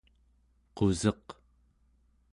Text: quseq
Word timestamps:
quseq 0.75 1.25